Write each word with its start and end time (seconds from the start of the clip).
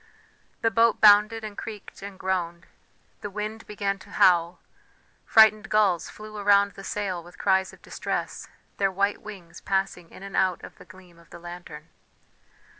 The 0.63 0.71
boat 0.71 0.99
bounded 0.99 1.43
and 1.43 1.55
creaked 1.55 2.01
and 2.01 2.17
groaned; 2.17 2.65
the 3.21 3.29
wind 3.29 3.67
began 3.67 3.99
to 3.99 4.09
howl, 4.09 4.59
frightened 5.25 5.69
gulls 5.69 6.09
flew 6.09 6.37
around 6.37 6.71
the 6.71 6.83
sail 6.83 7.21
with 7.23 7.37
cries 7.37 7.71
of 7.71 7.83
distress, 7.83 8.47
their 8.77 8.91
white 8.91 9.21
wings 9.21 9.61
passing 9.61 10.09
in 10.09 10.23
and 10.23 10.35
out 10.35 10.63
of 10.63 10.79
the 10.79 10.85
gleam 10.85 11.19
of 11.19 11.29
the 11.29 11.37
lantern. 11.37 11.89